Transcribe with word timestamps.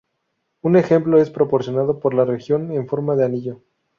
Un 0.63 0.77
ejemplo 0.77 1.21
es 1.21 1.29
proporcionado 1.29 1.99
por 1.99 2.15
la 2.15 2.25
región 2.25 2.71
en 2.71 2.87
forma 2.87 3.15
de 3.15 3.25
anillo. 3.25 3.61